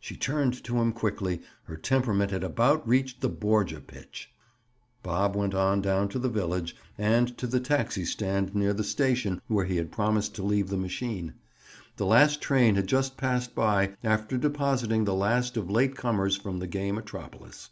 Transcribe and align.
She 0.00 0.16
turned 0.16 0.64
to 0.64 0.78
him 0.80 0.90
quickly. 0.90 1.40
Her 1.66 1.76
temperament 1.76 2.32
had 2.32 2.42
about 2.42 2.84
reached 2.84 3.20
the 3.20 3.28
Borgia 3.28 3.80
pitch. 3.80 4.28
Bob 5.04 5.36
went 5.36 5.54
on 5.54 5.80
down 5.80 6.08
to 6.08 6.18
the 6.18 6.28
village 6.28 6.74
and 6.98 7.38
to 7.38 7.46
the 7.46 7.60
taxi 7.60 8.04
stand 8.04 8.56
near 8.56 8.72
the 8.74 8.82
station 8.82 9.40
where 9.46 9.66
he 9.66 9.76
had 9.76 9.92
promised 9.92 10.34
to 10.34 10.42
leave 10.42 10.66
the 10.68 10.76
machine. 10.76 11.34
The 11.94 12.06
last 12.06 12.42
train 12.42 12.74
had 12.74 12.88
just 12.88 13.16
passed 13.16 13.54
by, 13.54 13.94
after 14.02 14.36
depositing 14.36 15.04
the 15.04 15.14
last 15.14 15.56
of 15.56 15.70
late 15.70 15.94
comers 15.94 16.34
from 16.34 16.58
the 16.58 16.66
gay 16.66 16.90
metropolis. 16.90 17.70